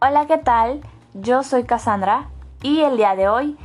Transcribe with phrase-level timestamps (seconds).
[0.00, 0.80] Hola, ¿qué tal?
[1.12, 2.28] Yo soy Cassandra
[2.62, 3.58] y el día de hoy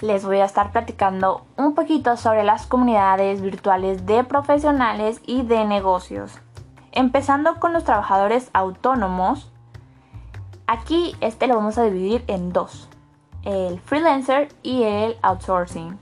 [0.00, 5.64] les voy a estar platicando un poquito sobre las comunidades virtuales de profesionales y de
[5.64, 6.40] negocios.
[6.90, 9.52] Empezando con los trabajadores autónomos,
[10.66, 12.88] aquí este lo vamos a dividir en dos,
[13.44, 15.96] el freelancer y el outsourcing.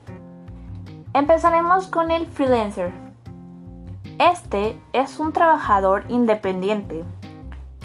[1.13, 2.95] Empezaremos con el freelancer.
[4.19, 7.05] Este es un trabajador independiente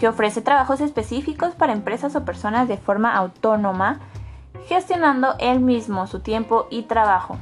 [0.02, 4.00] que ofrece trabajos específicos para empresas o personas de forma autónoma,
[4.66, 7.38] gestionando él mismo su tiempo y trabajo.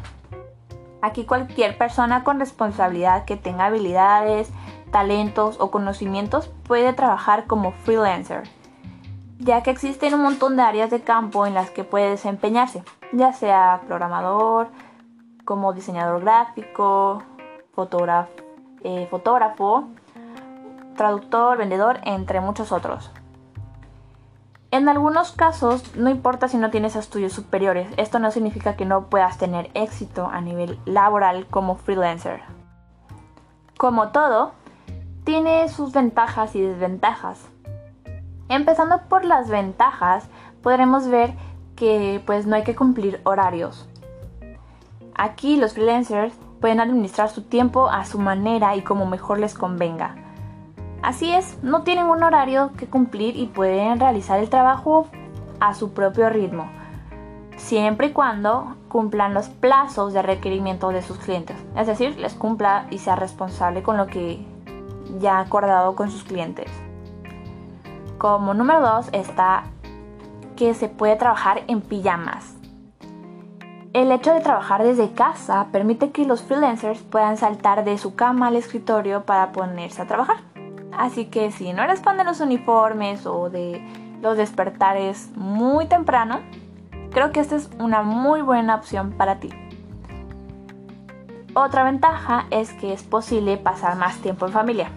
[1.01, 4.49] Aquí cualquier persona con responsabilidad que tenga habilidades,
[4.91, 8.43] talentos o conocimientos puede trabajar como freelancer,
[9.37, 13.31] ya que existen un montón de áreas de campo en las que puede desempeñarse, ya
[13.31, 14.67] sea programador,
[15.45, 17.23] como diseñador gráfico,
[17.71, 18.33] fotógrafo,
[18.83, 19.87] eh, fotógrafo
[20.99, 23.09] traductor, vendedor, entre muchos otros.
[24.69, 29.05] En algunos casos, no importa si no tienes estudios superiores, esto no significa que no
[29.05, 32.41] puedas tener éxito a nivel laboral como freelancer.
[33.77, 34.51] Como todo,
[35.23, 37.47] tiene sus ventajas y desventajas.
[38.49, 40.27] Empezando por las ventajas,
[40.61, 41.33] podremos ver
[41.77, 43.87] que pues no hay que cumplir horarios.
[45.15, 50.28] Aquí los freelancers pueden administrar su tiempo a su manera y como mejor les convenga.
[51.01, 55.07] Así es, no tienen un horario que cumplir y pueden realizar el trabajo
[55.61, 56.69] a su propio ritmo,
[57.55, 62.85] siempre y cuando cumplan los plazos de requerimiento de sus clientes, es decir, les cumpla
[62.89, 64.45] y sea responsable con lo que
[65.19, 66.69] ya ha acordado con sus clientes.
[68.17, 69.63] Como número 2 está
[70.57, 72.55] que se puede trabajar en pijamas.
[73.93, 78.47] El hecho de trabajar desde casa permite que los freelancers puedan saltar de su cama
[78.47, 80.37] al escritorio para ponerse a trabajar.
[80.99, 83.81] Así que si no eres fan de los uniformes o de
[84.21, 86.41] los despertares muy temprano,
[87.11, 89.49] creo que esta es una muy buena opción para ti.
[91.53, 94.91] Otra ventaja es que es posible pasar más tiempo en familia.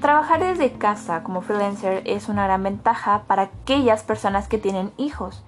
[0.00, 5.44] Trabajar desde casa como freelancer es una gran ventaja para aquellas personas que tienen hijos.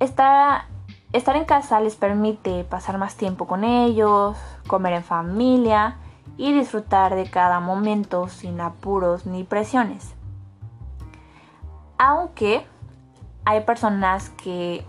[0.00, 0.64] Estar,
[1.12, 5.98] estar en casa les permite pasar más tiempo con ellos, comer en familia,
[6.36, 10.14] y disfrutar de cada momento sin apuros ni presiones.
[11.98, 12.66] Aunque
[13.44, 14.86] hay personas que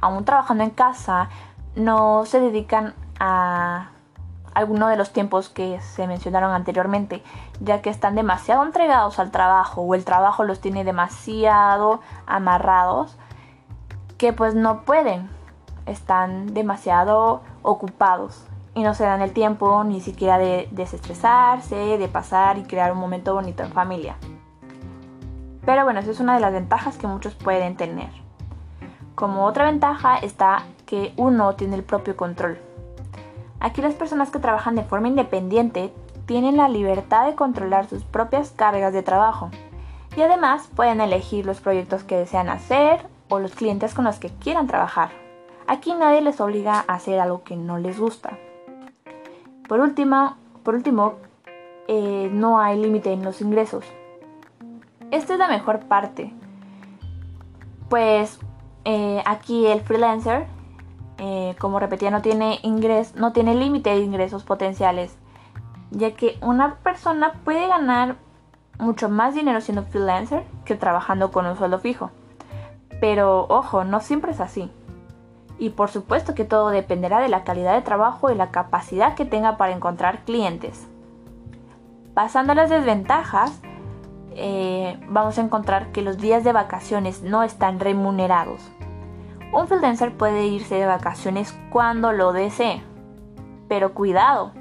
[0.00, 1.28] aún trabajando en casa
[1.74, 3.90] no se dedican a
[4.54, 7.22] alguno de los tiempos que se mencionaron anteriormente,
[7.60, 13.16] ya que están demasiado entregados al trabajo o el trabajo los tiene demasiado amarrados
[14.16, 15.28] que pues no pueden,
[15.84, 18.46] están demasiado ocupados
[18.76, 22.98] y no se dan el tiempo ni siquiera de desestresarse, de pasar y crear un
[22.98, 24.16] momento bonito en familia.
[25.64, 28.10] Pero bueno, esa es una de las ventajas que muchos pueden tener.
[29.14, 32.58] Como otra ventaja está que uno tiene el propio control.
[33.60, 35.90] Aquí las personas que trabajan de forma independiente
[36.26, 39.50] tienen la libertad de controlar sus propias cargas de trabajo
[40.18, 44.28] y además pueden elegir los proyectos que desean hacer o los clientes con los que
[44.28, 45.08] quieran trabajar.
[45.66, 48.38] Aquí nadie les obliga a hacer algo que no les gusta.
[49.68, 51.14] Por último, por último
[51.88, 53.84] eh, no hay límite en los ingresos.
[55.10, 56.32] Esta es la mejor parte.
[57.88, 58.38] Pues
[58.84, 60.46] eh, aquí el freelancer,
[61.18, 65.16] eh, como repetía, no tiene ingres, no tiene límite de ingresos potenciales,
[65.90, 68.16] ya que una persona puede ganar
[68.78, 72.10] mucho más dinero siendo freelancer que trabajando con un sueldo fijo.
[73.00, 74.70] Pero ojo, no siempre es así.
[75.58, 79.24] Y por supuesto que todo dependerá de la calidad de trabajo y la capacidad que
[79.24, 80.86] tenga para encontrar clientes.
[82.14, 83.60] Pasando a las desventajas,
[84.34, 88.60] eh, vamos a encontrar que los días de vacaciones no están remunerados.
[89.52, 92.82] Un freelancer puede irse de vacaciones cuando lo desee,
[93.68, 94.52] pero cuidado,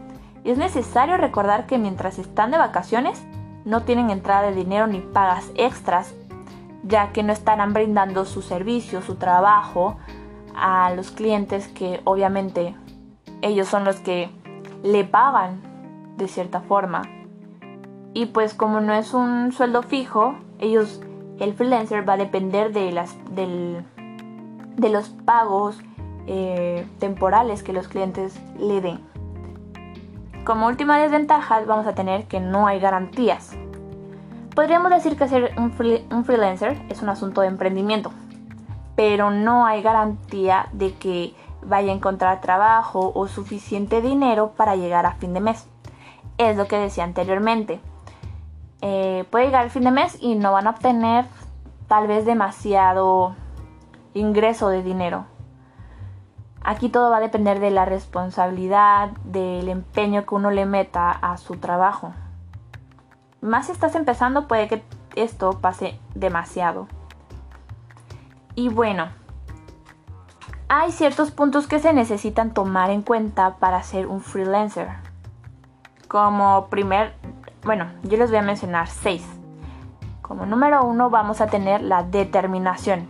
[0.45, 3.21] es necesario recordar que mientras están de vacaciones
[3.65, 6.13] no tienen entrada de dinero ni pagas extras,
[6.83, 9.97] ya que no estarán brindando su servicio, su trabajo
[10.57, 12.75] a los clientes que obviamente
[13.41, 14.29] ellos son los que
[14.83, 15.61] le pagan
[16.17, 17.03] de cierta forma.
[18.13, 21.01] Y pues como no es un sueldo fijo, ellos,
[21.39, 25.77] el freelancer va a depender de, las, de los pagos
[26.27, 28.99] eh, temporales que los clientes le den.
[30.45, 33.51] Como última desventaja vamos a tener que no hay garantías.
[34.55, 35.73] Podríamos decir que ser un,
[36.11, 38.11] un freelancer es un asunto de emprendimiento,
[38.95, 45.05] pero no hay garantía de que vaya a encontrar trabajo o suficiente dinero para llegar
[45.05, 45.67] a fin de mes.
[46.37, 47.79] Es lo que decía anteriormente.
[48.81, 51.25] Eh, puede llegar el fin de mes y no van a obtener
[51.87, 53.35] tal vez demasiado
[54.13, 55.25] ingreso de dinero.
[56.63, 61.37] Aquí todo va a depender de la responsabilidad, del empeño que uno le meta a
[61.37, 62.13] su trabajo.
[63.39, 64.83] Más si estás empezando puede que
[65.15, 66.87] esto pase demasiado.
[68.55, 69.09] Y bueno,
[70.69, 74.87] hay ciertos puntos que se necesitan tomar en cuenta para ser un freelancer.
[76.07, 77.15] Como primer,
[77.63, 79.27] bueno, yo les voy a mencionar seis.
[80.21, 83.07] Como número uno vamos a tener la determinación.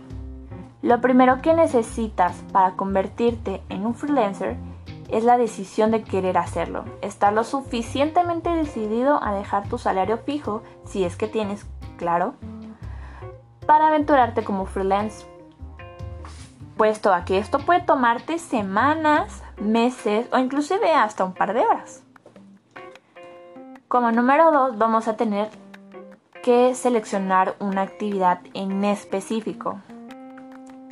[0.82, 4.56] Lo primero que necesitas para convertirte en un freelancer
[5.08, 6.84] es la decisión de querer hacerlo.
[7.02, 11.64] Estar lo suficientemente decidido a dejar tu salario fijo, si es que tienes,
[11.96, 12.34] claro,
[13.66, 15.26] para aventurarte como freelance.
[16.76, 22.02] Puesto a que esto puede tomarte semanas, meses o inclusive hasta un par de horas.
[23.88, 25.48] Como número dos vamos a tener
[26.42, 29.80] que seleccionar una actividad en específico.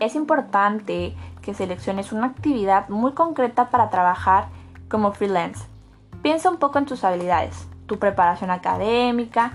[0.01, 4.47] Es importante que selecciones una actividad muy concreta para trabajar
[4.89, 5.67] como freelance.
[6.23, 9.53] Piensa un poco en tus habilidades, tu preparación académica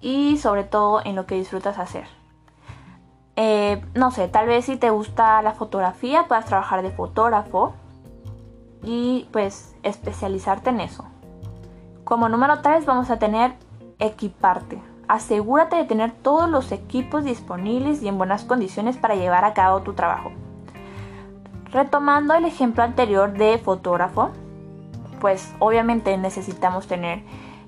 [0.00, 2.21] y sobre todo en lo que disfrutas hacer.
[3.36, 7.72] Eh, no sé, tal vez si te gusta la fotografía puedas trabajar de fotógrafo
[8.82, 11.04] y pues especializarte en eso.
[12.04, 13.54] Como número 3 vamos a tener
[13.98, 14.82] equiparte.
[15.08, 19.80] Asegúrate de tener todos los equipos disponibles y en buenas condiciones para llevar a cabo
[19.80, 20.30] tu trabajo.
[21.70, 24.30] Retomando el ejemplo anterior de fotógrafo,
[25.20, 27.22] pues obviamente necesitamos tener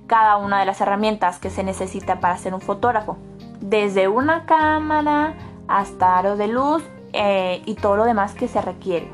[0.07, 3.17] cada una de las herramientas que se necesita para ser un fotógrafo.
[3.61, 5.35] Desde una cámara
[5.69, 6.83] hasta aros de luz
[7.13, 9.11] eh, y todo lo demás que se requiere.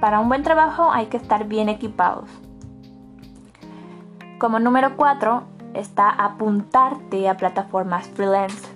[0.00, 2.28] Para un buen trabajo hay que estar bien equipados.
[4.38, 5.44] Como número 4
[5.74, 8.68] está apuntarte a plataformas freelance.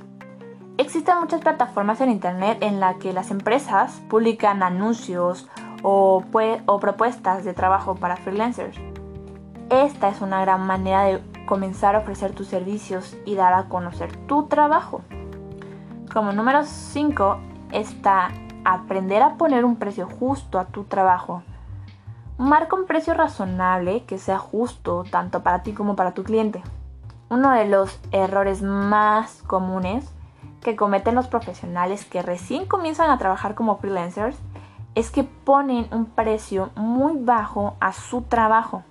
[0.78, 5.48] Existen muchas plataformas en Internet en las que las empresas publican anuncios
[5.82, 6.22] o,
[6.66, 8.76] o propuestas de trabajo para freelancers.
[9.70, 14.14] Esta es una gran manera de comenzar a ofrecer tus servicios y dar a conocer
[14.26, 15.00] tu trabajo.
[16.16, 17.36] Como número 5
[17.72, 18.30] está
[18.64, 21.42] aprender a poner un precio justo a tu trabajo.
[22.38, 26.62] Marca un precio razonable que sea justo tanto para ti como para tu cliente.
[27.28, 30.10] Uno de los errores más comunes
[30.62, 34.38] que cometen los profesionales que recién comienzan a trabajar como freelancers
[34.94, 38.84] es que ponen un precio muy bajo a su trabajo.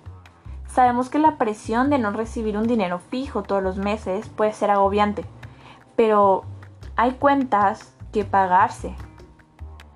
[0.68, 4.70] Sabemos que la presión de no recibir un dinero fijo todos los meses puede ser
[4.70, 5.24] agobiante,
[5.96, 6.44] pero
[6.96, 8.94] hay cuentas que pagarse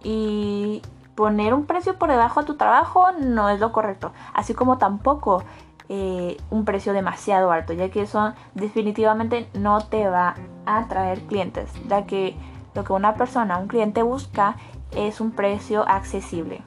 [0.02, 0.82] y
[1.14, 5.42] poner un precio por debajo a tu trabajo no es lo correcto, así como tampoco
[5.88, 11.70] eh, un precio demasiado alto, ya que eso definitivamente no te va a traer clientes,
[11.88, 12.36] ya que
[12.74, 14.56] lo que una persona, un cliente busca
[14.92, 16.62] es un precio accesible.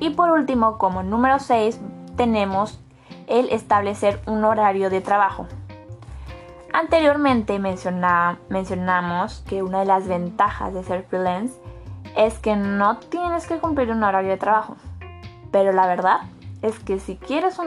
[0.00, 1.80] Y por último, como número 6,
[2.16, 2.80] tenemos
[3.26, 5.46] el establecer un horario de trabajo.
[6.74, 11.60] Anteriormente mencionamos que una de las ventajas de ser freelance
[12.16, 14.76] es que no tienes que cumplir un horario de trabajo.
[15.50, 16.20] Pero la verdad
[16.62, 17.60] es que si quieres,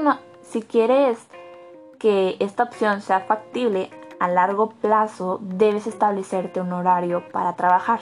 [1.99, 7.99] que esta opción sea factible a largo plazo, debes establecerte un horario para trabajar.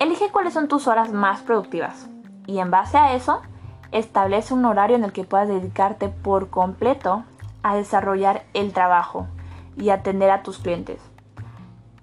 [0.00, 2.08] Elige cuáles son tus horas más productivas
[2.46, 3.40] y en base a eso,
[3.92, 7.22] establece un horario en el que puedas dedicarte por completo
[7.62, 9.28] a desarrollar el trabajo
[9.76, 11.00] y atender a tus clientes.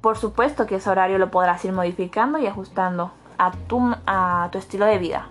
[0.01, 4.57] Por supuesto que ese horario lo podrás ir modificando y ajustando a tu, a tu
[4.57, 5.27] estilo de vida.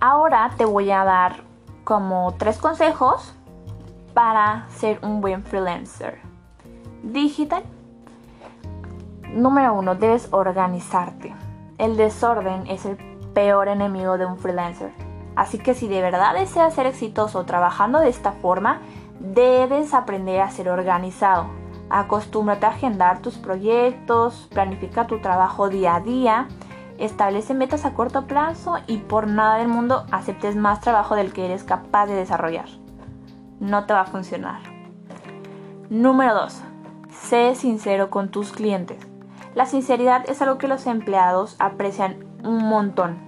[0.00, 1.42] Ahora te voy a dar
[1.82, 3.34] como tres consejos
[4.14, 6.20] para ser un buen freelancer.
[7.02, 7.62] Digital.
[9.32, 11.34] Número uno, debes organizarte.
[11.78, 12.96] El desorden es el
[13.34, 14.92] peor enemigo de un freelancer.
[15.36, 18.80] Así que si de verdad deseas ser exitoso trabajando de esta forma,
[19.20, 21.46] debes aprender a ser organizado.
[21.90, 26.48] Acostúmbrate a agendar tus proyectos, planifica tu trabajo día a día
[26.98, 31.44] Establece metas a corto plazo y por nada del mundo aceptes más trabajo del que
[31.44, 32.66] eres capaz de desarrollar.
[33.60, 34.60] No te va a funcionar.
[35.90, 36.60] Número 2.
[37.12, 38.98] Sé sincero con tus clientes.
[39.54, 43.27] La sinceridad es algo que los empleados aprecian un montón.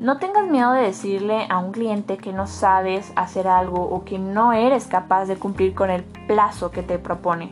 [0.00, 4.18] No tengas miedo de decirle a un cliente que no sabes hacer algo o que
[4.18, 7.50] no eres capaz de cumplir con el plazo que te propone.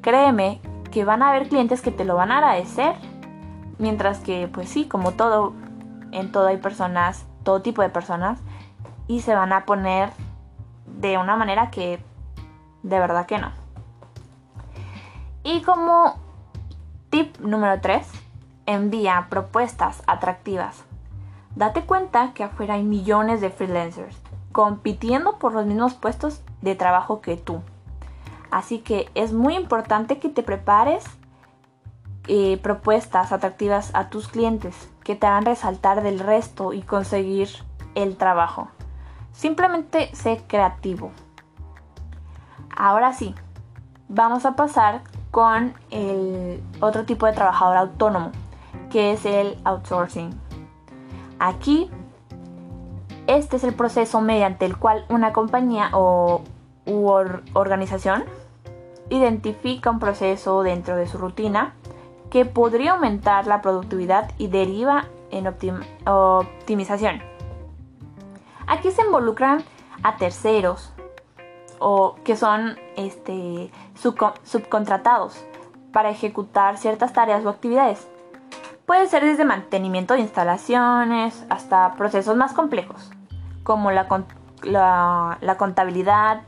[0.00, 2.94] Créeme que van a haber clientes que te lo van a agradecer
[3.80, 5.54] Mientras que, pues sí, como todo,
[6.12, 8.38] en todo hay personas, todo tipo de personas,
[9.08, 10.10] y se van a poner
[10.84, 11.98] de una manera que
[12.82, 13.50] de verdad que no.
[15.44, 16.16] Y como
[17.08, 18.06] tip número 3,
[18.66, 20.84] envía propuestas atractivas.
[21.56, 24.16] Date cuenta que afuera hay millones de freelancers
[24.52, 27.62] compitiendo por los mismos puestos de trabajo que tú.
[28.50, 31.04] Así que es muy importante que te prepares
[32.26, 37.48] eh, propuestas atractivas a tus clientes que te hagan resaltar del resto y conseguir
[37.94, 38.68] el trabajo.
[39.32, 41.12] Simplemente sé creativo.
[42.76, 43.34] Ahora sí,
[44.08, 48.32] vamos a pasar con el otro tipo de trabajador autónomo,
[48.90, 50.49] que es el outsourcing.
[51.40, 51.90] Aquí,
[53.26, 56.42] este es el proceso mediante el cual una compañía o
[57.54, 58.24] organización
[59.08, 61.74] identifica un proceso dentro de su rutina
[62.30, 65.46] que podría aumentar la productividad y deriva en
[66.06, 67.22] optimización.
[68.66, 69.64] Aquí se involucran
[70.02, 70.92] a terceros
[71.80, 75.44] o que son este, subcontratados
[75.92, 78.06] para ejecutar ciertas tareas o actividades.
[78.90, 83.12] Puede ser desde mantenimiento de instalaciones hasta procesos más complejos,
[83.62, 84.08] como la,
[85.40, 86.42] la contabilidad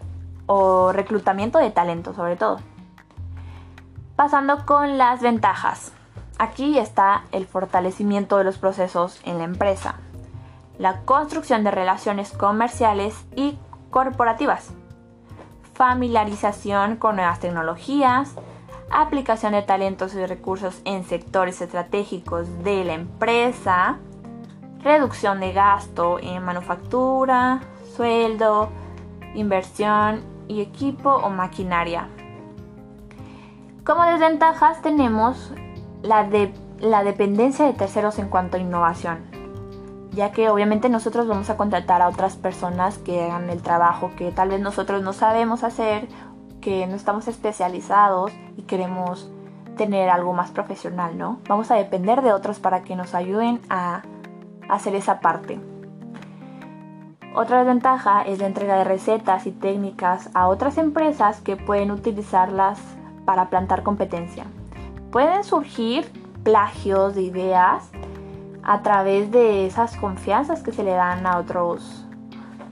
[0.46, 2.58] o reclutamiento de talento sobre todo.
[4.16, 5.92] Pasando con las ventajas.
[6.36, 10.00] Aquí está el fortalecimiento de los procesos en la empresa,
[10.78, 13.56] la construcción de relaciones comerciales y
[13.90, 14.72] corporativas,
[15.74, 18.34] familiarización con nuevas tecnologías,
[18.92, 23.98] aplicación de talentos y recursos en sectores estratégicos de la empresa,
[24.82, 27.60] reducción de gasto en manufactura,
[27.96, 28.68] sueldo,
[29.34, 32.08] inversión y equipo o maquinaria.
[33.84, 35.52] Como desventajas tenemos
[36.02, 39.18] la, de, la dependencia de terceros en cuanto a innovación,
[40.12, 44.30] ya que obviamente nosotros vamos a contratar a otras personas que hagan el trabajo que
[44.30, 46.08] tal vez nosotros no sabemos hacer,
[46.62, 49.30] que no estamos especializados y queremos
[49.76, 51.40] tener algo más profesional, ¿no?
[51.48, 54.02] Vamos a depender de otros para que nos ayuden a
[54.70, 55.60] hacer esa parte.
[57.34, 62.78] Otra desventaja es la entrega de recetas y técnicas a otras empresas que pueden utilizarlas
[63.24, 64.44] para plantar competencia.
[65.10, 66.10] Pueden surgir
[66.42, 67.90] plagios de ideas
[68.62, 72.06] a través de esas confianzas que se le dan a otros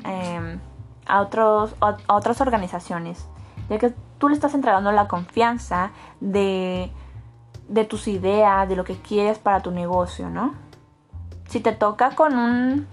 [0.05, 0.61] em,
[1.07, 3.30] a otros a otras organizaciones
[3.71, 6.93] ya que tú le estás entregando la confianza de
[7.69, 10.55] de tus ideas de lo que quieres para tu negocio no
[11.49, 12.87] si te toca con un,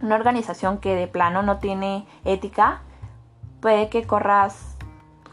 [0.00, 2.82] una organización que de plano no tiene ética
[3.60, 4.76] puede que corras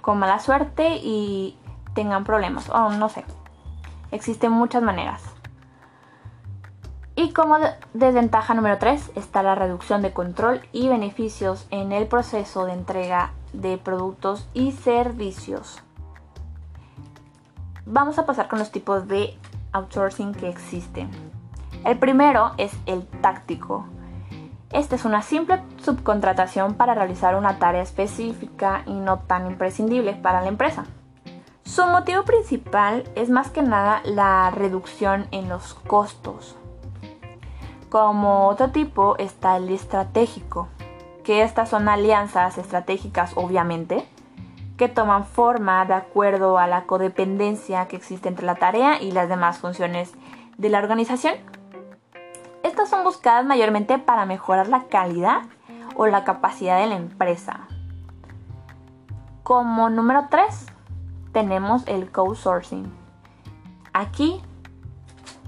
[0.02, 1.58] con mala suerte y
[1.94, 3.24] tengan problemas o no sé.
[4.12, 5.22] Existen muchas maneras.
[7.16, 7.58] Y como
[7.94, 13.32] desventaja número 3 está la reducción de control y beneficios en el proceso de entrega
[13.54, 15.82] de productos y servicios.
[17.86, 19.38] Vamos a pasar con los tipos de
[19.72, 21.10] outsourcing que existen.
[21.84, 23.86] El primero es el táctico
[24.74, 30.42] esta es una simple subcontratación para realizar una tarea específica y no tan imprescindible para
[30.42, 30.86] la empresa.
[31.64, 36.56] Su motivo principal es más que nada la reducción en los costos.
[37.90, 40.70] Como otro tipo está el estratégico,
[41.24, 44.08] que estas son alianzas estratégicas obviamente,
[44.78, 49.30] que toman forma de acuerdo a la codependencia que existe entre la tarea y las
[49.30, 50.14] demás funciones
[50.58, 51.36] de la organización
[52.64, 55.42] estas son buscadas mayormente para mejorar la calidad
[55.96, 57.68] o la capacidad de la empresa.
[59.44, 60.68] Como número 3
[61.32, 62.92] tenemos el co-sourcing.
[63.94, 64.42] Aquí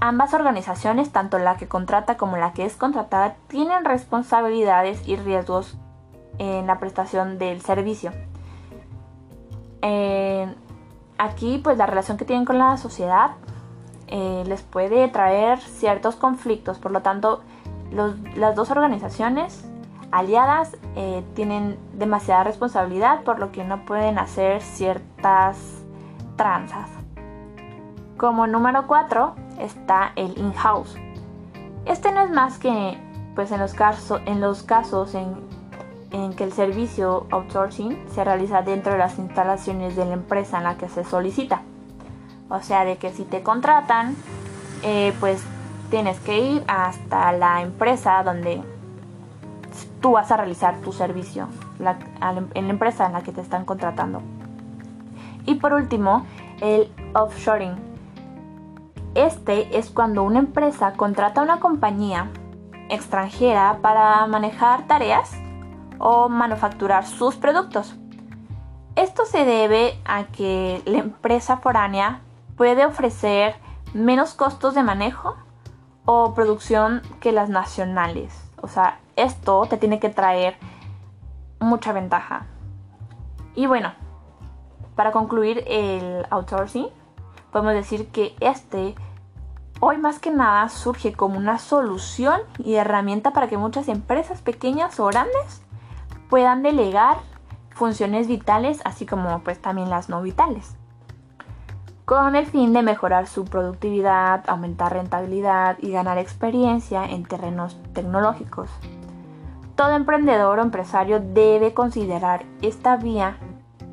[0.03, 5.77] ambas organizaciones, tanto la que contrata como la que es contratada, tienen responsabilidades y riesgos
[6.39, 8.11] en la prestación del servicio.
[9.81, 10.53] Eh,
[11.17, 13.31] aquí pues la relación que tienen con la sociedad
[14.07, 16.79] eh, les puede traer ciertos conflictos.
[16.79, 17.41] Por lo tanto,
[18.35, 19.63] las dos organizaciones
[20.11, 25.57] aliadas eh, tienen demasiada responsabilidad, por lo que no pueden hacer ciertas
[26.35, 26.89] tranzas.
[28.17, 30.95] Como número 4 está el in-house.
[31.85, 32.97] Este no es más que
[33.35, 33.75] pues en los,
[34.25, 40.05] en los casos en, que el servicio outsourcing se realiza dentro de las instalaciones de
[40.05, 41.61] la empresa en la que se solicita.
[42.49, 44.15] O sea, de que si te contratan,
[44.83, 45.43] eh, pues
[45.89, 48.61] tienes que ir hasta la empresa donde
[50.01, 51.47] tú vas a realizar tu servicio,
[51.79, 54.21] en la empresa en la que te están contratando.
[55.45, 56.25] Y por último,
[56.61, 57.92] el offshoring.
[59.15, 62.31] Este es cuando una empresa contrata a una compañía
[62.89, 65.31] extranjera para manejar tareas
[65.99, 67.95] o manufacturar sus productos.
[68.95, 72.21] Esto se debe a que la empresa foránea
[72.57, 73.55] puede ofrecer
[73.93, 75.35] menos costos de manejo
[76.05, 78.33] o producción que las nacionales.
[78.61, 80.55] O sea, esto te tiene que traer
[81.59, 82.47] mucha ventaja.
[83.55, 83.93] Y bueno,
[84.95, 86.87] para concluir el outsourcing,
[87.53, 88.95] podemos decir que este
[89.79, 94.99] hoy más que nada surge como una solución y herramienta para que muchas empresas pequeñas
[94.99, 95.61] o grandes
[96.29, 97.17] puedan delegar
[97.69, 100.75] funciones vitales así como pues también las no vitales
[102.05, 108.69] con el fin de mejorar su productividad, aumentar rentabilidad y ganar experiencia en terrenos tecnológicos.
[109.75, 113.37] Todo emprendedor o empresario debe considerar esta vía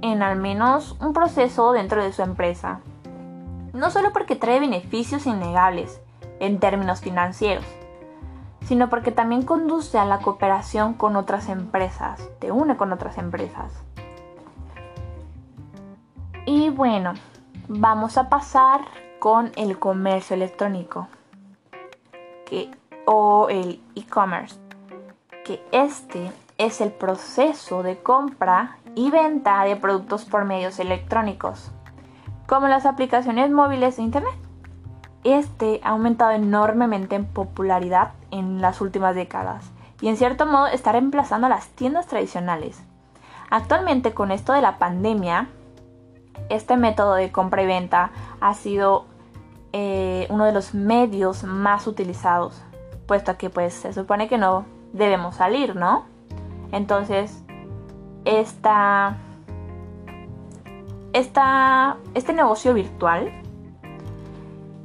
[0.02, 2.80] en al menos un proceso dentro de su empresa.
[3.72, 6.00] No solo porque trae beneficios innegables
[6.40, 7.64] en términos financieros,
[8.64, 13.72] sino porque también conduce a la cooperación con otras empresas, te une con otras empresas.
[16.46, 17.14] Y bueno,
[17.68, 18.80] vamos a pasar
[19.18, 21.08] con el comercio electrónico
[23.06, 24.56] o el e-commerce,
[25.44, 31.70] que este es el proceso de compra y venta de productos por medios electrónicos,
[32.50, 34.34] como las aplicaciones móviles de Internet.
[35.22, 40.90] Este ha aumentado enormemente en popularidad en las últimas décadas y en cierto modo está
[40.90, 42.82] reemplazando a las tiendas tradicionales.
[43.50, 45.46] Actualmente con esto de la pandemia,
[46.48, 49.04] este método de compra y venta ha sido
[49.72, 52.60] eh, uno de los medios más utilizados,
[53.06, 56.04] puesto que pues se supone que no debemos salir, ¿no?
[56.72, 57.44] Entonces,
[58.24, 59.18] esta,
[61.12, 63.32] esta, este negocio virtual,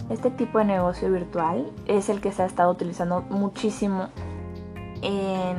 [0.10, 4.10] este tipo de negocio virtual es el que se ha estado utilizando muchísimo
[5.01, 5.55] en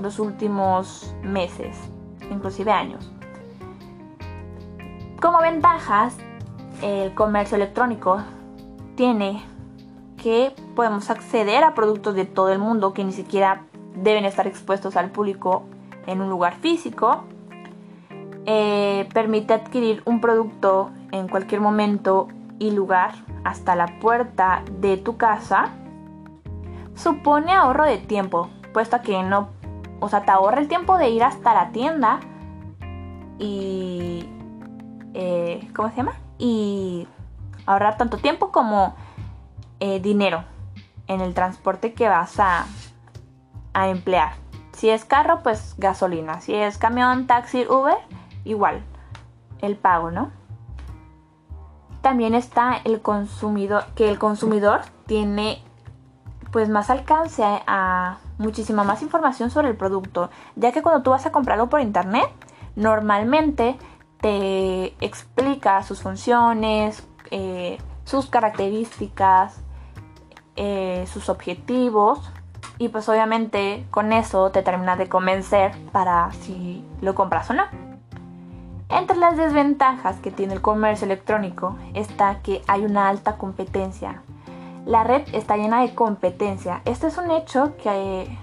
[0.00, 1.76] los últimos meses,
[2.30, 3.10] inclusive años.
[5.20, 6.16] Como ventajas,
[6.82, 8.22] el comercio electrónico
[8.96, 9.42] tiene
[10.22, 14.96] que podemos acceder a productos de todo el mundo que ni siquiera deben estar expuestos
[14.96, 15.64] al público
[16.06, 17.24] en un lugar físico.
[18.46, 22.28] Eh, permite adquirir un producto en cualquier momento
[22.58, 25.70] y lugar hasta la puerta de tu casa.
[26.94, 29.48] Supone ahorro de tiempo, puesto que no,
[30.00, 32.20] o sea, te ahorra el tiempo de ir hasta la tienda
[33.38, 34.28] y,
[35.14, 36.14] eh, ¿cómo se llama?
[36.38, 37.08] Y
[37.66, 38.94] ahorrar tanto tiempo como
[39.80, 40.44] eh, dinero
[41.06, 42.66] en el transporte que vas a,
[43.72, 44.32] a emplear.
[44.72, 46.40] Si es carro, pues gasolina.
[46.40, 47.96] Si es camión, taxi, Uber,
[48.44, 48.82] igual.
[49.60, 50.30] El pago, ¿no?
[52.00, 55.62] También está el consumidor, que el consumidor tiene
[56.50, 61.26] pues más alcance a muchísima más información sobre el producto, ya que cuando tú vas
[61.26, 62.28] a comprarlo por internet,
[62.76, 63.76] normalmente
[64.20, 69.60] te explica sus funciones, eh, sus características,
[70.56, 72.20] eh, sus objetivos,
[72.78, 77.93] y pues obviamente con eso te terminas de convencer para si lo compras o no.
[78.88, 84.22] Entre las desventajas que tiene el comercio electrónico está que hay una alta competencia.
[84.86, 86.82] La red está llena de competencia.
[86.84, 88.38] Este es un hecho que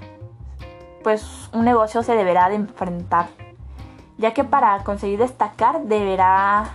[1.03, 3.27] pues un negocio se deberá de enfrentar,
[4.17, 6.69] ya que para conseguir destacar deberá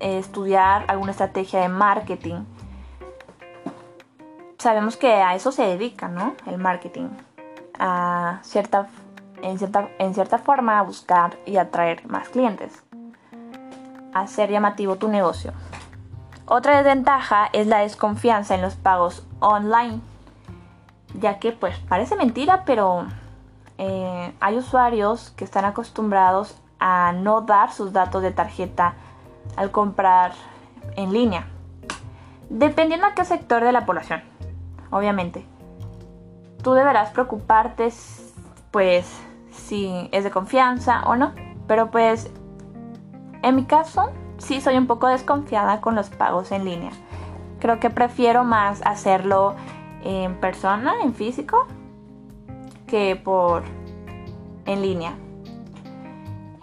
[0.00, 2.44] estudiar alguna estrategia de marketing
[4.58, 6.34] sabemos que a eso se dedica, ¿no?
[6.46, 7.08] El marketing.
[7.78, 8.88] A cierta,
[9.42, 12.82] en, cierta, en cierta forma buscar y atraer más clientes.
[14.14, 15.52] Hacer llamativo tu negocio.
[16.46, 20.00] Otra desventaja es la desconfianza en los pagos online.
[21.14, 23.06] Ya que pues parece mentira, pero
[23.76, 28.94] eh, hay usuarios que están acostumbrados a no dar sus datos de tarjeta
[29.56, 30.32] al comprar
[30.96, 31.46] en línea.
[32.48, 34.22] Dependiendo a qué sector de la población
[34.90, 35.44] obviamente.
[36.62, 37.92] Tú deberás preocuparte,
[38.70, 39.06] pues,
[39.68, 41.32] si es de confianza o no.
[41.66, 42.30] Pero pues,
[43.42, 46.90] en mi caso, sí soy un poco desconfiada con los pagos en línea.
[47.60, 49.54] Creo que prefiero más hacerlo
[50.02, 51.66] en persona, en físico,
[52.86, 53.64] que por
[54.64, 55.12] en línea.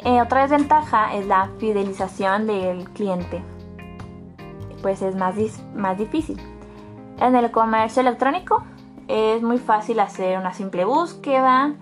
[0.03, 3.43] Eh, otra desventaja es la fidelización del cliente.
[4.81, 5.35] Pues es más,
[5.75, 6.39] más difícil.
[7.19, 8.63] En el comercio electrónico
[9.07, 11.75] es muy fácil hacer una simple búsqueda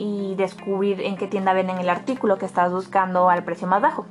[0.00, 4.06] y descubrir en qué tienda venden el artículo que estás buscando al precio más bajo.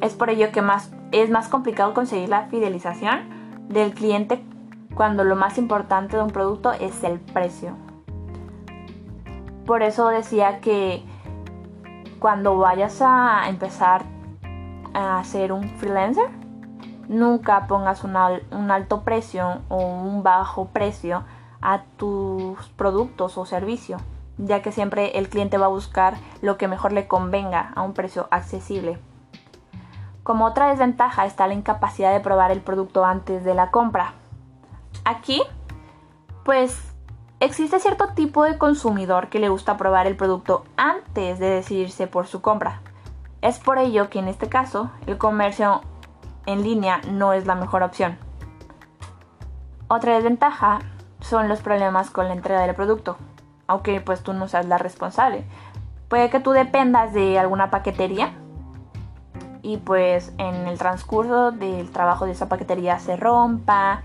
[0.00, 3.20] Es por ello que más, es más complicado conseguir la fidelización
[3.68, 4.42] del cliente
[4.94, 7.76] cuando lo más importante de un producto es el precio.
[9.64, 11.04] Por eso decía que
[12.18, 14.02] cuando vayas a empezar
[14.92, 16.30] a ser un freelancer,
[17.06, 18.16] nunca pongas un,
[18.50, 21.22] un alto precio o un bajo precio
[21.60, 24.02] a tus productos o servicios,
[24.38, 27.92] ya que siempre el cliente va a buscar lo que mejor le convenga a un
[27.92, 28.98] precio accesible.
[30.22, 34.12] Como otra desventaja está la incapacidad de probar el producto antes de la compra.
[35.04, 35.42] Aquí,
[36.44, 36.78] pues
[37.40, 42.26] existe cierto tipo de consumidor que le gusta probar el producto antes de decidirse por
[42.26, 42.80] su compra.
[43.40, 45.82] Es por ello que en este caso el comercio
[46.46, 48.18] en línea no es la mejor opción.
[49.88, 50.80] Otra desventaja
[51.20, 53.16] son los problemas con la entrega del producto,
[53.68, 55.44] aunque pues tú no seas la responsable.
[56.08, 58.32] Puede que tú dependas de alguna paquetería
[59.62, 64.02] y pues en el transcurso del trabajo de esa paquetería se rompa,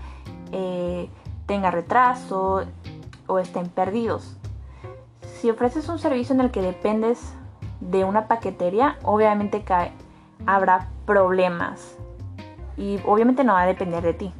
[0.52, 1.08] eh,
[1.46, 2.64] tenga retraso
[3.26, 4.36] o estén perdidos.
[5.40, 7.32] Si ofreces un servicio en el que dependes
[7.80, 9.64] de una paquetería, obviamente
[10.46, 11.96] habrá problemas
[12.76, 14.32] y obviamente no va a depender de ti,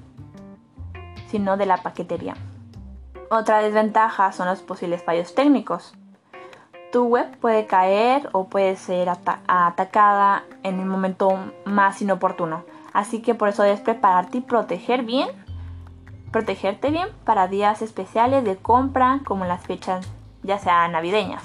[1.28, 2.34] sino de la paquetería.
[3.30, 5.94] Otra desventaja son los posibles fallos técnicos.
[6.92, 12.64] Tu web puede caer o puede ser atacada en el momento más inoportuno.
[12.92, 15.28] Así que por eso debes prepararte y proteger bien,
[16.30, 20.06] protegerte bien para días especiales de compra como las fechas
[20.44, 21.42] ya sea navideñas.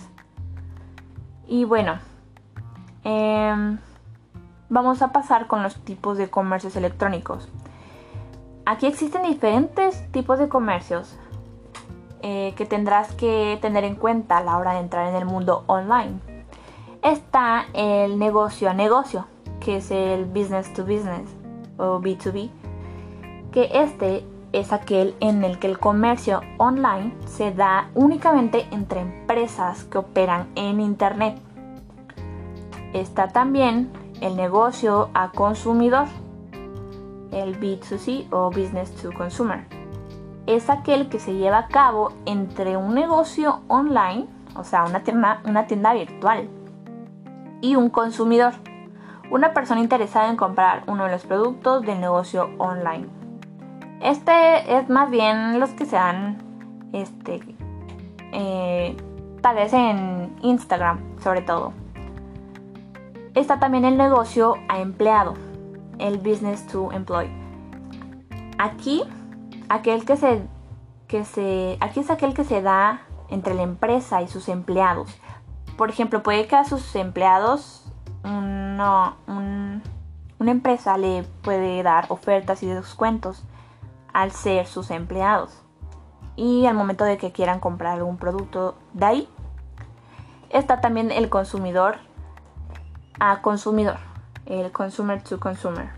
[1.48, 1.98] Y bueno,
[3.04, 3.80] em,
[4.70, 7.50] vamos a pasar con los tipos de comercios electrónicos.
[8.66, 11.18] Aquí existen diferentes tipos de comercios
[12.22, 15.64] eh, que tendrás que tener en cuenta a la hora de entrar en el mundo
[15.68, 16.20] online.
[17.02, 19.26] Está el negocio a negocio,
[19.62, 21.30] que es el business to business
[21.78, 22.50] o B2B,
[23.54, 29.86] que este es aquel en el que el comercio online se da únicamente entre empresas
[29.86, 31.40] que operan en Internet.
[32.92, 36.08] Está también el negocio a consumidor,
[37.32, 39.79] el B2C o Business to Consumer
[40.50, 45.94] es aquel que se lleva a cabo entre un negocio online, o sea, una tienda,
[45.94, 46.50] virtual,
[47.62, 48.54] y un consumidor,
[49.30, 53.06] una persona interesada en comprar uno de los productos del negocio online.
[54.02, 56.40] Este es más bien los que se dan,
[56.94, 57.42] este,
[58.32, 58.98] eh,
[59.42, 61.74] tal vez en Instagram, sobre todo.
[63.36, 65.36] Está también el negocio a empleado,
[66.00, 67.32] el business to employee.
[68.58, 69.04] Aquí
[69.70, 70.42] aquel que se,
[71.08, 75.16] que se, aquí es aquel que se da entre la empresa y sus empleados.
[75.78, 77.86] Por ejemplo, puede que a sus empleados
[78.24, 79.16] una
[80.40, 83.44] empresa le puede dar ofertas y descuentos
[84.14, 85.62] al ser sus empleados.
[86.36, 89.30] Y al momento de que quieran comprar algún producto de ahí,
[90.50, 91.98] está también el consumidor
[93.20, 93.98] a consumidor,
[94.46, 95.90] el consumer to consumer.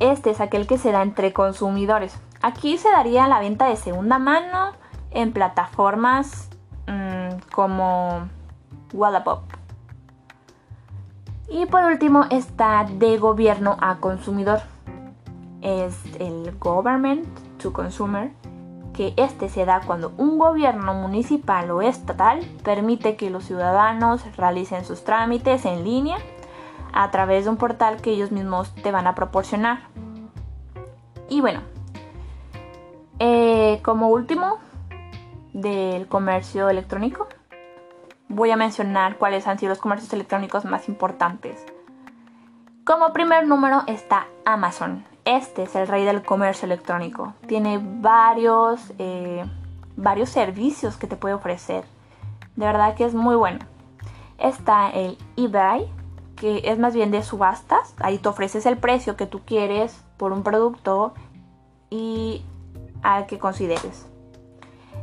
[0.00, 2.18] Este es aquel que se da entre consumidores.
[2.42, 4.72] Aquí se daría la venta de segunda mano
[5.12, 6.50] en plataformas
[6.88, 8.28] mm, como
[8.92, 9.44] Wallapop.
[11.48, 14.60] Y por último está de gobierno a consumidor.
[15.60, 17.26] Es el government
[17.58, 18.32] to consumer,
[18.92, 24.84] que este se da cuando un gobierno municipal o estatal permite que los ciudadanos realicen
[24.84, 26.16] sus trámites en línea
[26.92, 29.80] a través de un portal que ellos mismos te van a proporcionar.
[31.28, 31.60] Y bueno,
[33.82, 34.58] como último
[35.52, 37.28] del comercio electrónico,
[38.28, 41.64] voy a mencionar cuáles han sido los comercios electrónicos más importantes.
[42.84, 45.04] Como primer número está Amazon.
[45.24, 47.34] Este es el rey del comercio electrónico.
[47.46, 49.44] Tiene varios, eh,
[49.96, 51.84] varios servicios que te puede ofrecer.
[52.56, 53.60] De verdad que es muy bueno.
[54.38, 55.88] Está el eBay,
[56.34, 57.94] que es más bien de subastas.
[58.00, 61.14] Ahí te ofreces el precio que tú quieres por un producto
[61.90, 62.44] y
[63.02, 64.06] al que consideres.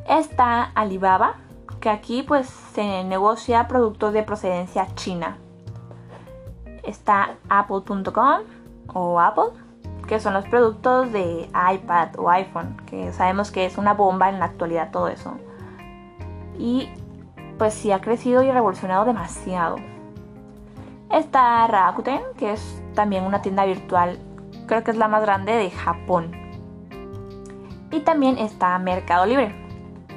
[0.08, 1.36] Está Alibaba,
[1.80, 5.38] que aquí pues se negocia productos de procedencia china.
[6.84, 8.42] Está apple.com
[8.94, 9.52] o Apple,
[10.08, 14.40] que son los productos de iPad o iPhone, que sabemos que es una bomba en
[14.40, 15.38] la actualidad todo eso.
[16.58, 16.90] Y
[17.58, 19.76] pues sí ha crecido y revolucionado demasiado.
[21.12, 24.20] Está Rakuten, que es también una tienda virtual,
[24.68, 26.38] creo que es la más grande de Japón.
[27.91, 29.56] Y también está Mercado Libre,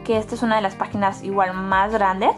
[0.04, 2.36] que esta es una de las páginas igual más grandes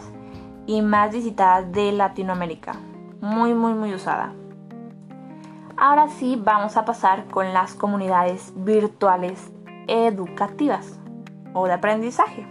[0.65, 2.73] y más visitadas de Latinoamérica.
[3.21, 4.33] Muy, muy, muy usada.
[5.77, 9.51] Ahora sí, vamos a pasar con las comunidades virtuales
[9.87, 10.99] educativas
[11.53, 12.47] o de aprendizaje.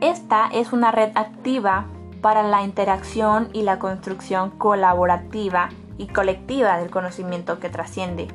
[0.00, 1.86] Esta es una red activa
[2.20, 8.28] para la interacción y la construcción colaborativa y colectiva del conocimiento que trasciende.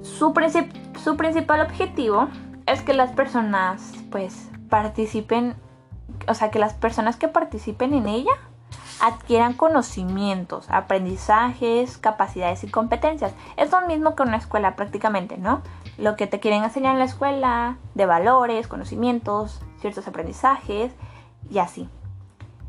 [0.00, 0.32] Su,
[1.02, 2.28] su principal objetivo
[2.66, 5.56] es que las personas pues participen,
[6.28, 8.32] o sea, que las personas que participen en ella
[9.00, 13.34] adquieran conocimientos, aprendizajes, capacidades y competencias.
[13.56, 15.62] Es lo mismo que una escuela prácticamente, ¿no?
[15.98, 20.92] Lo que te quieren enseñar en la escuela, de valores, conocimientos, ciertos aprendizajes
[21.50, 21.88] y así.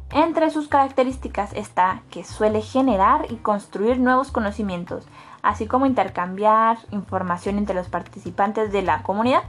[0.09, 5.07] Entre sus características está que suele generar y construir nuevos conocimientos,
[5.43, 9.43] así como intercambiar información entre los participantes de la comunidad.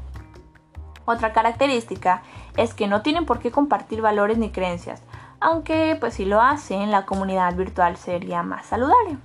[1.06, 2.22] Otra característica
[2.56, 5.02] es que no tienen por qué compartir valores ni creencias,
[5.40, 9.16] aunque pues si lo hacen la comunidad virtual sería más saludable.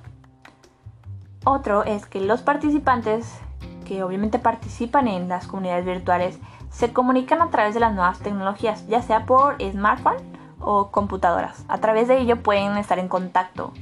[1.45, 3.39] Otro es que los participantes
[3.86, 8.88] que obviamente participan en las comunidades virtuales se comunican a través de las nuevas tecnologías,
[8.88, 10.17] ya sea por smartphone
[10.60, 11.65] o computadoras.
[11.67, 13.73] A través de ello pueden estar en contacto.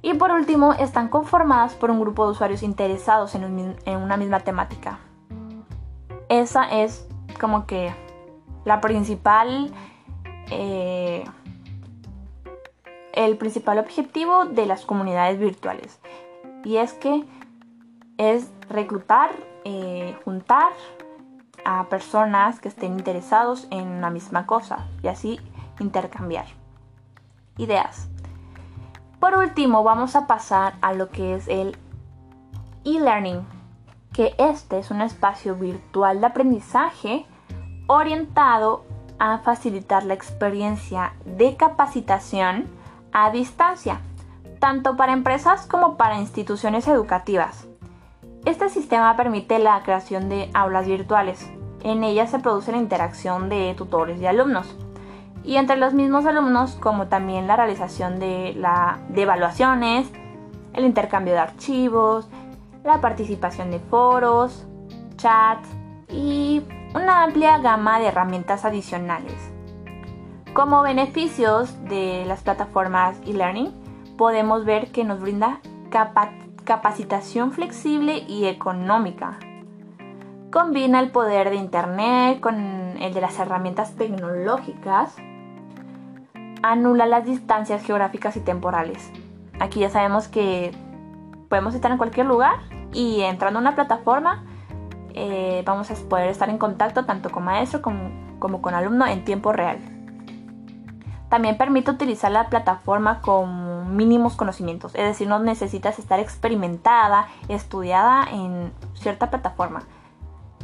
[0.00, 4.98] Y por último, están conformadas por un grupo de usuarios interesados en, una misma temática.
[6.28, 7.08] Esa es
[7.40, 7.92] como que
[8.64, 9.72] la principal
[10.50, 11.24] eh,
[13.18, 15.98] el principal objetivo de las comunidades virtuales.
[16.64, 17.24] Y es que
[18.16, 19.30] es reclutar,
[19.64, 20.72] eh, juntar
[21.64, 25.40] a personas que estén interesados en la misma cosa y así
[25.80, 26.46] intercambiar
[27.56, 28.08] ideas.
[29.20, 31.76] Por último, vamos a pasar a lo que es el
[32.84, 33.44] e-learning,
[34.12, 37.26] que este es un espacio virtual de aprendizaje
[37.88, 38.84] orientado
[39.18, 42.66] a facilitar la experiencia de capacitación
[43.12, 44.00] a distancia,
[44.60, 47.66] tanto para empresas como para instituciones educativas.
[48.44, 51.50] Este sistema permite la creación de aulas virtuales.
[51.82, 54.74] En ellas se produce la interacción de tutores y alumnos.
[55.44, 60.10] Y entre los mismos alumnos, como también la realización de, la, de evaluaciones,
[60.74, 62.28] el intercambio de archivos,
[62.84, 64.66] la participación de foros,
[65.16, 65.68] chats
[66.08, 66.62] y
[66.94, 69.34] una amplia gama de herramientas adicionales.
[70.54, 73.72] Como beneficios de las plataformas e-learning,
[74.16, 75.60] podemos ver que nos brinda
[76.64, 79.38] capacitación flexible y económica.
[80.50, 82.56] Combina el poder de Internet con
[83.00, 85.14] el de las herramientas tecnológicas.
[86.62, 89.10] Anula las distancias geográficas y temporales.
[89.60, 90.72] Aquí ya sabemos que
[91.50, 92.56] podemos estar en cualquier lugar
[92.94, 94.44] y entrando a una plataforma
[95.14, 99.52] eh, vamos a poder estar en contacto tanto con maestro como, con alumno en tiempo
[99.52, 99.78] real.
[101.28, 108.28] También permite utilizar la plataforma con mínimos conocimientos, es decir, no necesitas estar experimentada, estudiada
[108.30, 109.82] en cierta plataforma.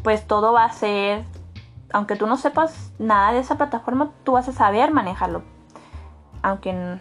[0.05, 1.25] Pues todo va a ser,
[1.93, 5.43] aunque tú no sepas nada de esa plataforma, tú vas a saber manejarlo.
[6.43, 7.01] Aunque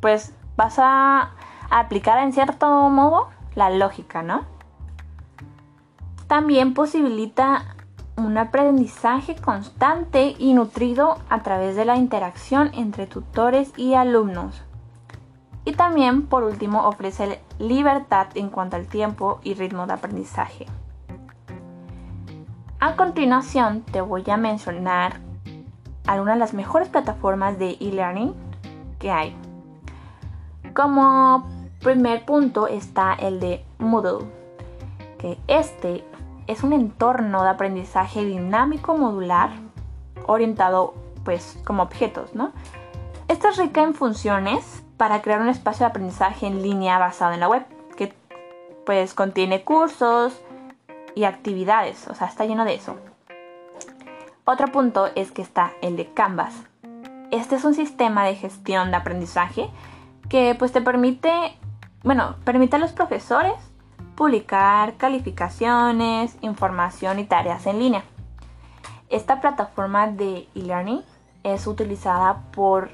[0.00, 1.32] pues vas a
[1.70, 4.44] aplicar en cierto modo la lógica, ¿no?
[6.26, 7.76] También posibilita
[8.16, 14.62] un aprendizaje constante y nutrido a través de la interacción entre tutores y alumnos.
[15.66, 20.66] Y también, por último, ofrece libertad en cuanto al tiempo y ritmo de aprendizaje.
[22.86, 25.18] A continuación, te voy a mencionar
[26.06, 28.32] algunas de las mejores plataformas de e-learning
[29.00, 29.36] que hay.
[30.72, 31.48] Como
[31.80, 34.28] primer punto está el de Moodle,
[35.18, 36.04] que este
[36.46, 39.50] es un entorno de aprendizaje dinámico modular
[40.28, 40.94] orientado
[41.24, 42.52] pues como objetos, ¿no?
[43.26, 47.40] Esta es rica en funciones para crear un espacio de aprendizaje en línea basado en
[47.40, 48.14] la web, que
[48.84, 50.40] pues contiene cursos
[51.16, 52.96] y actividades, o sea, está lleno de eso.
[54.44, 56.54] Otro punto es que está el de Canvas.
[57.32, 59.68] Este es un sistema de gestión de aprendizaje
[60.28, 61.56] que pues te permite,
[62.04, 63.54] bueno, permite a los profesores
[64.14, 68.04] publicar calificaciones, información y tareas en línea.
[69.08, 71.02] Esta plataforma de e-learning
[71.44, 72.90] es utilizada por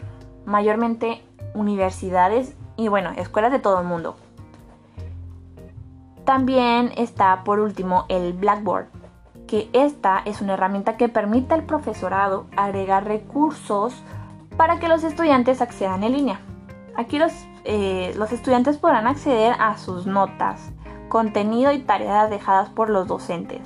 [0.47, 1.23] mayormente
[1.55, 4.17] universidades y bueno, escuelas de todo el mundo.
[6.25, 8.87] También está por último el Blackboard,
[9.49, 13.95] que esta es una herramienta que permite al profesorado agregar recursos
[14.57, 16.41] para que los estudiantes accedan en línea.
[16.95, 17.33] Aquí los,
[17.65, 20.73] eh, los estudiantes podrán acceder a sus notas,
[21.09, 23.63] contenido y tareas dejadas por los docentes.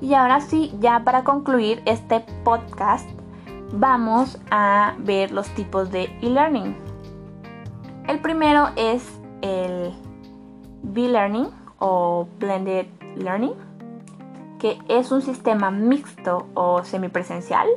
[0.00, 3.08] Y ahora sí, ya para concluir este podcast,
[3.72, 6.74] vamos a ver los tipos de e-learning.
[8.06, 9.04] El primero es
[9.42, 9.92] el
[10.82, 12.86] B-Learning o Blended
[13.16, 13.54] Learning,
[14.58, 17.68] que es un sistema mixto o semipresencial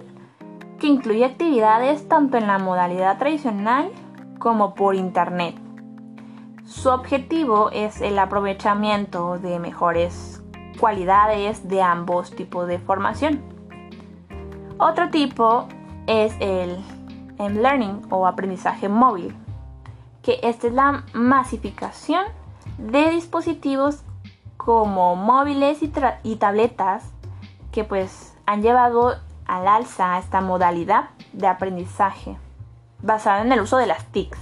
[0.80, 3.92] que incluye actividades tanto en la modalidad tradicional
[4.40, 5.56] como por Internet.
[6.66, 10.44] Su objetivo es el aprovechamiento de mejores
[10.80, 13.42] cualidades de ambos tipos de formación.
[14.80, 15.68] Otro tipo
[16.08, 16.78] es el
[17.38, 19.36] M-Learning o aprendizaje móvil,
[20.24, 22.26] que esta es la masificación
[22.82, 24.04] de dispositivos
[24.58, 27.04] como móviles y, tabletas
[27.72, 29.16] que pues han llevado
[29.46, 32.38] al alza esta modalidad de aprendizaje
[33.02, 34.40] basada en el uso de las TICs.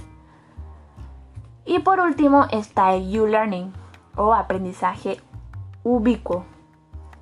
[1.64, 3.72] Y por último está el U-Learning
[4.16, 5.20] o aprendizaje
[5.84, 6.44] ubicuo,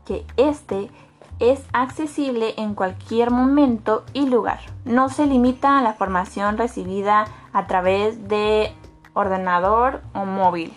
[0.05, 0.91] que este
[1.39, 4.61] es accesible en cualquier momento y lugar.
[4.85, 8.73] No se limita a la formación recibida a través de
[9.15, 10.73] ordenador o móvil.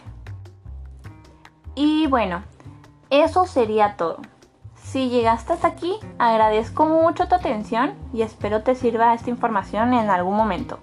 [1.75, 2.43] Y bueno,
[3.09, 4.19] eso sería todo.
[4.75, 10.09] Si llegaste hasta aquí, agradezco mucho tu atención y espero te sirva esta información en
[10.09, 10.79] algún momento.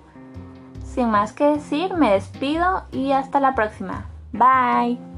[0.83, 4.07] Sin más que decir, me despido y hasta la próxima.
[4.33, 5.18] Bye.